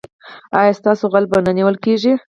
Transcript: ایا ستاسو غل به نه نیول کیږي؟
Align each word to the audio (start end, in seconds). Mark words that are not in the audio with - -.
ایا 0.59 0.73
ستاسو 0.79 1.03
غل 1.13 1.25
به 1.31 1.37
نه 1.45 1.51
نیول 1.57 1.75
کیږي؟ 1.85 2.13